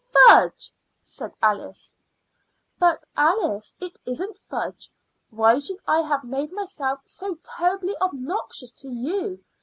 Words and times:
"Fudge!" 0.25 0.73
said 1.03 1.31
Alice. 1.43 1.95
"But 2.79 3.07
Alice, 3.15 3.75
it 3.79 3.99
isn't 4.03 4.35
fudge. 4.35 4.89
Why 5.29 5.59
should 5.59 5.77
I 5.85 6.01
have 6.01 6.23
made 6.23 6.51
myself 6.51 7.01
so 7.03 7.37
terribly 7.43 7.95
obnoxious 7.97 8.71
to 8.81 8.87
you? 8.87 9.43